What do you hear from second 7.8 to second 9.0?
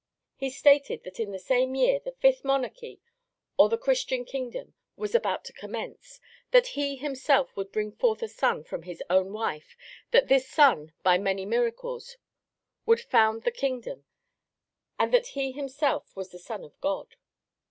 forth a son from